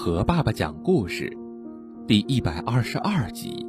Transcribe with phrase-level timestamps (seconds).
[0.00, 1.36] 和爸爸讲故事，
[2.06, 3.66] 第一百二十二集：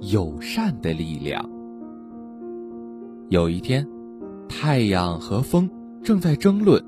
[0.00, 1.50] 友善的力量。
[3.30, 3.84] 有一天，
[4.48, 5.68] 太阳和风
[6.04, 6.80] 正在争论，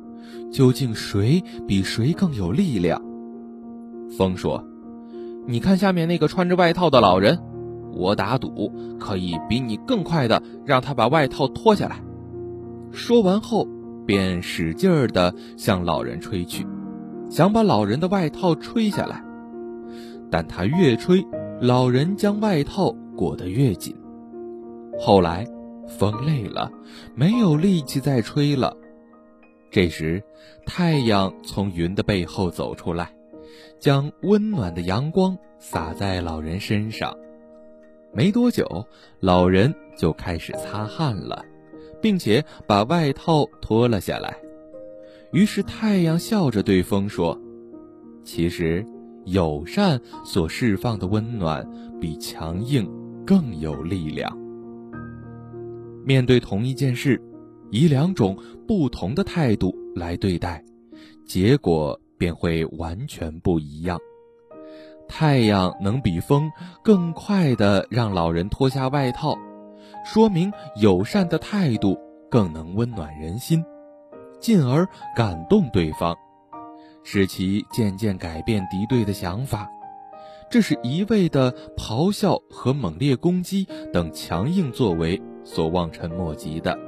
[0.52, 3.02] 究竟谁比谁更有力量。
[4.16, 4.64] 风说
[5.44, 7.40] ：“你看下面那个穿着外套的老人，
[7.94, 8.70] 我打赌
[9.00, 12.00] 可以比你更快的让他把外套脱下来。”
[12.92, 13.66] 说完后，
[14.06, 16.64] 便使劲儿的向老人吹去。
[17.28, 19.22] 想把老人的外套吹下来，
[20.30, 21.24] 但他越吹，
[21.60, 23.94] 老人将外套裹得越紧。
[24.98, 25.46] 后来，
[25.86, 26.70] 风累了，
[27.14, 28.76] 没有力气再吹了。
[29.70, 30.22] 这时，
[30.64, 33.10] 太阳从云的背后走出来，
[33.78, 37.14] 将温暖的阳光洒在老人身上。
[38.12, 38.86] 没多久，
[39.20, 41.44] 老人就开始擦汗了，
[42.00, 44.34] 并且把外套脱了下来。
[45.32, 47.38] 于是太阳笑着对风说
[48.24, 48.86] ：“其实，
[49.24, 51.68] 友善所释放的温暖
[52.00, 52.88] 比强硬
[53.26, 54.34] 更有力量。
[56.04, 57.20] 面对同一件事，
[57.70, 60.64] 以两种不同的态度来对待，
[61.26, 63.98] 结果便会完全不一样。
[65.08, 66.50] 太阳能比风
[66.82, 69.36] 更快地让老人脱下外套，
[70.04, 71.98] 说明友善的态度
[72.30, 73.62] 更能温暖人心。”
[74.38, 76.14] 进而感动对方，
[77.02, 79.68] 使其渐渐改变敌对的想法。
[80.48, 86.78] 这是一味的咆哮和猛烈攻击等强硬作为所望尘莫及的。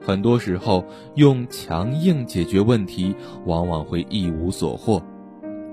[0.00, 0.84] 很多时候，
[1.16, 5.02] 用强硬解决问题，往往会一无所获；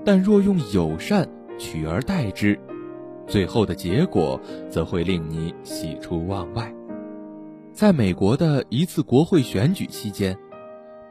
[0.04, 1.26] 但若用友善
[1.58, 2.58] 取而代之，
[3.26, 6.70] 最后的结果则会令你喜出望外。
[7.72, 10.36] 在美国的一次国会选举期间。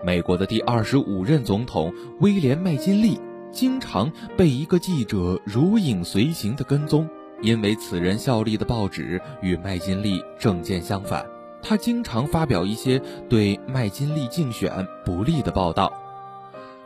[0.05, 3.17] 美国的第二十五任总统威廉·麦金利
[3.53, 7.07] 经常被一个记者如影随形的跟踪，
[7.41, 11.25] 因为此人效力的报纸与麦金利政见相反，
[11.61, 15.93] 他经常发表一些对麦金利竞选不利的报道。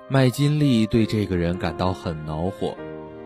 [0.07, 2.77] 麦金利对这个人感到很恼火，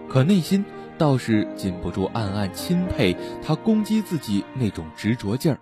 [0.08, 0.64] 可内心
[0.98, 5.60] 倒是禁不住暗暗钦佩他攻击自己那种执着劲儿。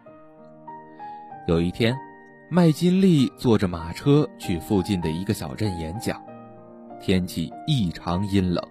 [1.47, 1.97] 有一天。
[2.51, 6.19] 麦金利坐着马车去附近的一个小镇演讲，
[6.99, 8.63] 天气异常阴冷。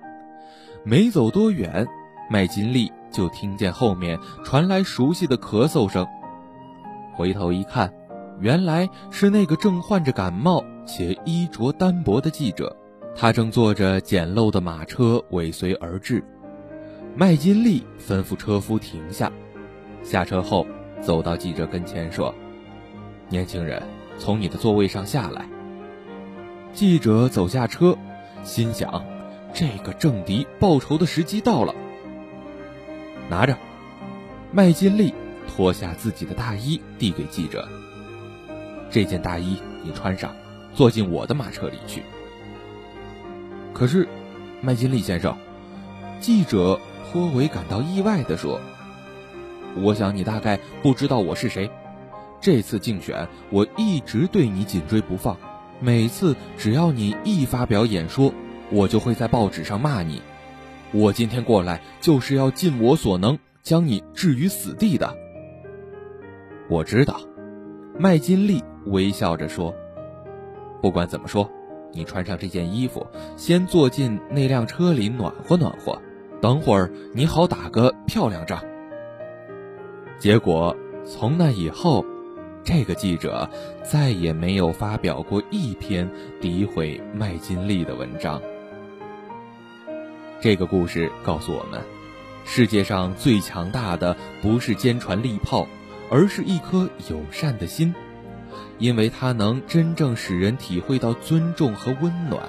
[0.83, 1.87] 没走多远，
[2.28, 6.05] 麦金利就听见后面传来熟悉的咳嗽声。
[7.15, 7.93] 回头一看，
[8.41, 12.77] 原来是那个正患着感冒且衣着单薄的记者，
[13.15, 16.21] 他正坐着简陋的马车尾随而至。
[17.15, 19.31] 麦金利吩咐车夫停下，
[20.03, 20.66] 下车后
[21.00, 22.34] 走到记者跟前说。
[23.31, 23.83] 年轻人，
[24.19, 25.47] 从你的座位上下来。
[26.72, 27.97] 记者走下车，
[28.43, 29.05] 心想：
[29.53, 31.75] 这个政敌报仇的时机到了。
[33.28, 33.56] 拿着，
[34.50, 35.12] 麦金利
[35.47, 37.69] 脱下自己的大衣，递给记者。
[38.91, 40.34] 这件大衣你穿上，
[40.75, 42.03] 坐进我的马车里去。
[43.75, 44.09] 可是，
[44.62, 45.37] 麦金利先生，
[46.19, 46.81] 记者
[47.12, 48.59] 颇为感到意外地说
[49.77, 51.71] ：“我想你大概不知道我是谁。”
[52.41, 55.37] 这次竞选，我一直对你紧追不放。
[55.81, 58.32] 每次只要你一发表演说，
[58.71, 60.22] 我就会在报纸上骂你。
[60.93, 65.16] 我今天过来就是要尽我所能将你置于死地的。
[66.69, 67.21] 我知道，
[67.98, 69.75] 麦金利微笑着说
[70.82, 71.50] ：“不管怎么说，
[71.93, 73.06] 你穿上这件衣服，
[73.37, 76.00] 先坐进那辆车里暖和暖和，
[76.41, 78.62] 等会儿你好打个漂亮仗。”
[80.19, 82.04] 结果从那以后。
[82.65, 83.49] 这个记者
[83.83, 86.11] 再也没有发表过一篇
[86.41, 88.41] 诋毁麦金利的文章。
[90.41, 91.81] 这个故事告诉我们，
[92.45, 95.67] 世界上最强大的不是坚船利炮，
[96.11, 97.95] 而是一颗友善的心，
[98.79, 102.49] 因为它能真正使人体会到尊重和温暖。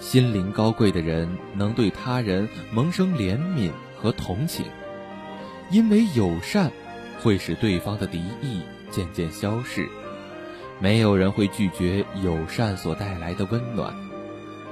[0.00, 4.64] 心灵高贵的人能对他人萌生怜悯和同情，
[5.70, 6.72] 因为友善
[7.20, 8.62] 会使对方的敌意。
[8.90, 9.88] 渐渐消逝，
[10.78, 13.94] 没有人会拒绝友善所带来的温暖，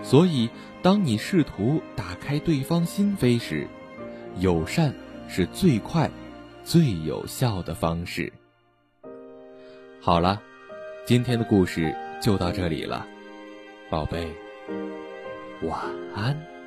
[0.02, 0.48] 所以，
[0.82, 3.66] 当你试图打开对方心扉时，
[4.38, 4.94] 友善
[5.28, 6.10] 是最快、
[6.64, 8.32] 最有效的方式。
[10.00, 10.40] 好了，
[11.04, 13.06] 今天的故事就到这里了，
[13.90, 14.28] 宝贝，
[15.62, 15.80] 晚
[16.14, 16.57] 安。